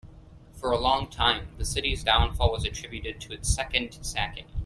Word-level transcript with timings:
For 0.53 0.71
a 0.71 0.79
long 0.79 1.09
time, 1.11 1.49
the 1.59 1.63
city's 1.63 2.03
downfall 2.03 2.51
was 2.51 2.65
attributed 2.65 3.21
to 3.21 3.33
its 3.33 3.53
second 3.53 3.99
sacking. 4.03 4.47